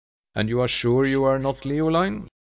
[0.33, 2.27] "And you are sure you are not Leoline?"